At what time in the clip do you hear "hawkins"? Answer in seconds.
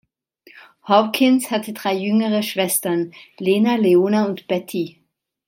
0.81-1.51